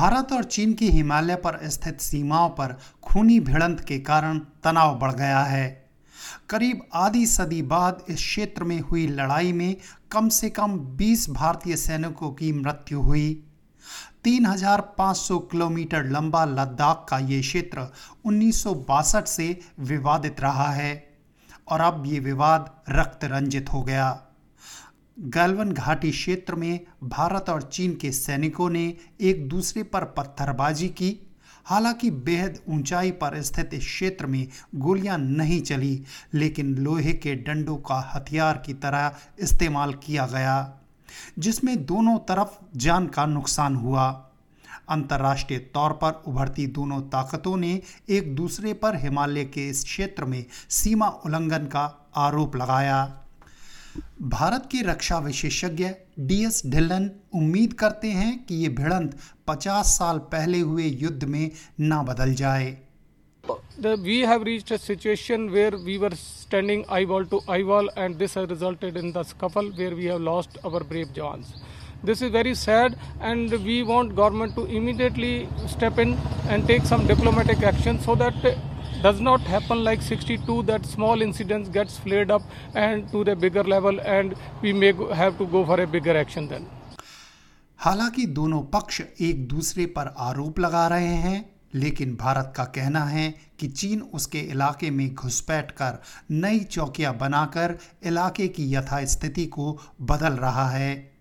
[0.00, 5.12] भारत और चीन की हिमालय पर स्थित सीमाओं पर खूनी भिड़ंत के कारण तनाव बढ़
[5.12, 5.90] गया है।
[6.50, 9.76] करीब आधी सदी बाद इस क्षेत्र में हुई लड़ाई में
[10.10, 13.44] कम से कम 20 भारतीय सैनिकों की मृत्यु हुई।
[14.24, 17.86] 3,500 किलोमीटर लंबा लद्दाख का ये क्षेत्र
[18.24, 20.92] उन्नीस सौ बासठ से विवादित रहा है
[21.68, 24.10] और अब ये विवाद रक्त रंजित हो गया।
[25.20, 31.16] गैलवन घाटी क्षेत्र में भारत और चीन के सैनिकों ने एक दूसरे पर पत्थरबाजी की।
[31.66, 36.02] हालाँकि बेहद ऊंचाई पर स्थित इस क्षेत्र में गोलियाँ नहीं चली,
[36.34, 40.80] लेकिन लोहे के डंडों का हथियार की तरह इस्तेमाल किया गया,
[41.38, 44.10] जिसमें दोनों तरफ़ जान का नुकसान हुआ।
[44.88, 50.44] अंतर्राष्ट्रीय तौर पर उभरती दोनों ताकतों ने एक दूसरे पर हिमालय के इस क्षेत्र में
[50.70, 53.16] सीमा उल्लंघन का आरोप लगाया।
[54.22, 59.16] भारत के रक्षा विशेषज्ञ डी एस ढिल्लन उम्मीद करते हैं कि ये भिड़ंत
[59.50, 62.70] 50 साल पहले हुए युद्ध में ना बदल जाए।
[63.98, 68.48] We have reach a situation where we were standing eyeball to eyeball and this has
[68.48, 71.44] resulted in the scuffle where we have lost our brave jawan
[72.04, 75.34] this is very sad and we want government to immediately
[75.68, 76.16] step in
[76.46, 78.69] and take some diplomatic action so that
[79.02, 82.42] does not happen like 62 that small incidents gets flared up
[82.74, 86.48] and to the bigger level and we may have to go for a bigger action
[86.48, 86.66] then.
[87.78, 93.34] हालाँकि दोनों पक्ष एक दूसरे पर आरोप लगा रहे हैं, लेकिन भारत का कहना है
[93.58, 100.32] कि चीन उसके इलाके में घुसपैठ कर नई चौकियाँ बनाकर इलाके की यथास्थिति को बदल
[100.32, 101.12] रहा है।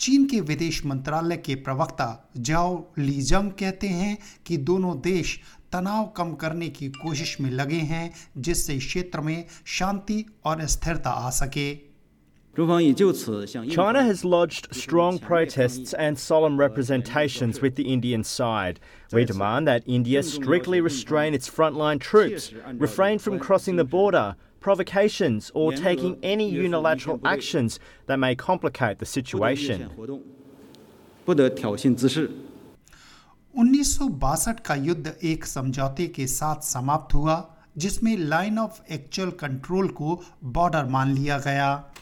[0.00, 5.40] चीन के विदेश मंत्रालय के प्रवक्ता जाओ लीजंग कहते हैं कि दोनों देश
[5.73, 9.45] तनाव कम करने की कोशिश में लगे हैं जिससे क्षेत्र में
[9.77, 11.69] शांति और स्थिरता आ सके
[12.57, 18.79] China has lodged strong protests and solemn representations with the Indian side.
[19.13, 25.51] We demand that India strictly restrain its frontline troops, refrain from crossing the border, provocations,
[25.53, 29.89] or taking any unilateral actions that may complicate the situation.
[33.58, 39.30] उन्नीस सौ बासठ का युद्ध एक समझौते के साथ समाप्त हुआ, जिसमें लाइन ऑफ़ एक्चुअल
[39.30, 41.92] कंट्रोल को बॉर्डर मान लिया गया।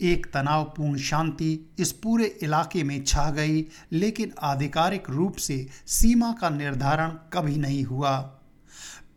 [0.00, 6.50] एक तनावपूर्ण शांति इस पूरे इलाके में छा गई, लेकिन आधिकारिक रूप से सीमा का
[6.50, 8.18] निर्धारण कभी नहीं हुआ।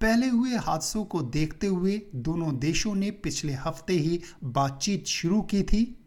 [0.02, 5.64] पहले हुए हादसों को देखते हुए दोनों देशों ने पिछले हफ़्ते ही बातचीत शुरू की
[5.64, 5.99] थी।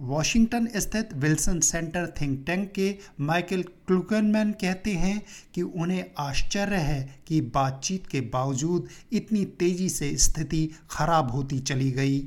[0.00, 5.20] वॉशिंगटन स्थित विल्सन सेंटर थिंक टैंक के माइकल क्लुकनमैन कहते हैं
[5.54, 11.90] कि उन्हें आश्चर्य है कि बातचीत के बावजूद इतनी तेज़ी से स्थिति खराब होती चली
[11.90, 12.22] गई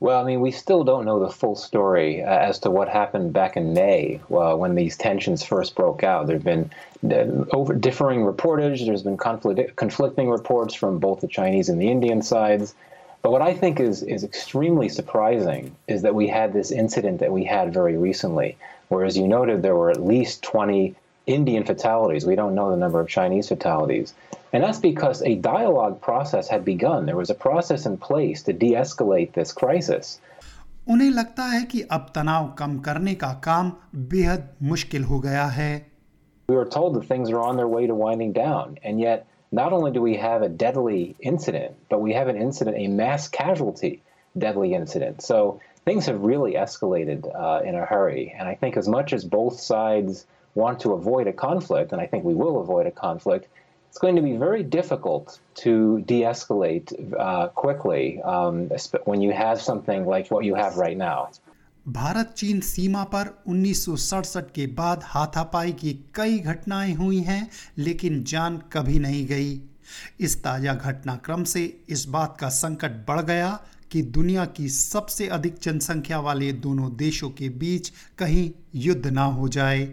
[0.00, 3.32] Well, I mean, we still don't know the full story uh, as to what happened
[3.32, 6.26] back in May uh, when these tensions first broke out.
[6.26, 6.70] There have been
[7.10, 8.84] uh, over differing reportage.
[8.84, 12.74] There's been conflict, conflicting reports from both the Chinese and the Indian sides.
[13.25, 17.31] But what I think is is extremely surprising is that we had this incident that
[17.31, 18.57] we had very recently,
[18.89, 20.95] where, as you noted, there were at least 20
[21.27, 22.25] Indian fatalities.
[22.25, 24.13] We don't know the number of Chinese fatalities.
[24.53, 27.05] And that's because a dialogue process had begun.
[27.05, 30.19] There was a process in place to de escalate this crisis.
[30.89, 33.71] उन्हें लगता है कि अब तनाव कम करने का काम
[34.13, 35.71] बेहद मुश्किल हो गया है
[36.49, 39.25] We were told that things are on their way to winding down, and yet
[39.56, 43.26] not only do we have a deadly incident, but we have an incident, a mass
[43.26, 44.02] casualty
[44.36, 45.22] deadly incident.
[45.22, 48.34] So things have really escalated uh, in a hurry.
[48.38, 52.06] And I think as much as both sides want to avoid a conflict, and I
[52.06, 53.48] think we will avoid a conflict,
[53.88, 58.70] it's going to be very difficult to de-escalate uh, quickly um,
[59.04, 61.30] when you have something like what you have right now.
[61.88, 67.48] Bharat चीन सीमा पर उन्नीस सौ सड़सठ के बाद हाथापाई की कई घटनाएँ हुई हैं,
[67.78, 69.60] लेकिन जान कभी नहीं गई।
[70.20, 73.50] इस ताज़ा घटनाक्रम से इस बात का संकट बढ़ गया
[73.90, 79.48] कि दुनिया की सबसे अधिक जनसंख्या वाले दोनों देशों के बीच कहीं युद्ध ना हो
[79.48, 79.86] जाए।